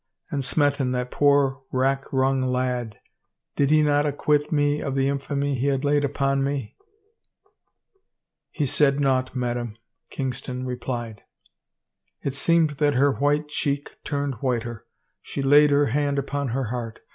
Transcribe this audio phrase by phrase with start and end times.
[0.31, 2.99] And Smeton, that poor rack wrung lad—
[3.55, 6.75] did he not acquit me of the infamy he had laid upon me?""
[8.49, 9.77] He said naught, madame,"
[10.09, 11.21] Kingston replied.
[12.23, 14.87] It seemed that her white cheek turned whiter.
[15.21, 17.01] She laid her hand upon her heart.